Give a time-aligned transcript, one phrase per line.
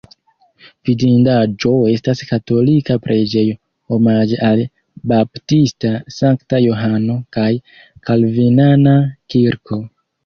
[0.87, 4.63] Vidindaĵo estas katolika preĝejo omaĝe al
[5.13, 7.49] Baptista Sankta Johano kaj
[8.09, 8.99] kalvinana
[9.35, 9.81] kirko.